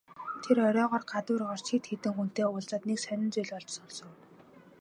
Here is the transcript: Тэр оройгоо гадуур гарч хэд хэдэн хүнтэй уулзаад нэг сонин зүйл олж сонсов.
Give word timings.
Тэр 0.43 0.57
оройгоо 0.67 1.01
гадуур 1.11 1.41
гарч 1.49 1.65
хэд 1.71 1.83
хэдэн 1.89 2.13
хүнтэй 2.15 2.45
уулзаад 2.47 2.83
нэг 2.89 2.99
сонин 3.01 3.29
зүйл 3.33 3.51
олж 3.57 3.69
сонсов. 3.73 4.09